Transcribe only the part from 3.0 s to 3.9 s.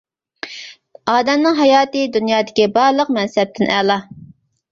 مەنسەپتىن